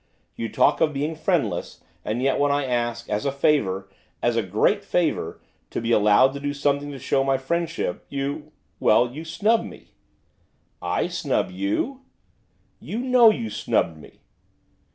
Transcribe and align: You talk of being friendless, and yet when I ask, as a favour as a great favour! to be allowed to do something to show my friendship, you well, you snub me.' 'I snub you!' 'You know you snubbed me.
You 0.35 0.51
talk 0.51 0.81
of 0.81 0.93
being 0.93 1.15
friendless, 1.15 1.83
and 2.03 2.23
yet 2.23 2.39
when 2.39 2.51
I 2.51 2.65
ask, 2.65 3.07
as 3.07 3.23
a 3.23 3.31
favour 3.31 3.87
as 4.23 4.35
a 4.35 4.41
great 4.41 4.83
favour! 4.83 5.39
to 5.69 5.79
be 5.79 5.91
allowed 5.91 6.33
to 6.33 6.39
do 6.39 6.55
something 6.55 6.89
to 6.89 6.97
show 6.97 7.23
my 7.23 7.37
friendship, 7.37 8.03
you 8.09 8.51
well, 8.79 9.11
you 9.11 9.23
snub 9.23 9.63
me.' 9.63 9.91
'I 10.81 11.05
snub 11.09 11.51
you!' 11.51 12.01
'You 12.79 12.97
know 12.97 13.29
you 13.29 13.51
snubbed 13.51 13.99
me. 13.99 14.21